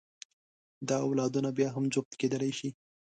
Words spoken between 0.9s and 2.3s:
اولادونه بیا هم جفت